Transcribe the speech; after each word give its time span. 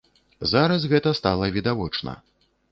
Зараз 0.51 0.87
гэта 0.95 1.13
стала 1.21 1.53
відавочна. 1.61 2.19